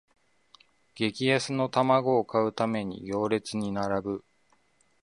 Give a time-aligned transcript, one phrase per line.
[0.95, 4.25] 激安の玉子を買うために行列に並ぶ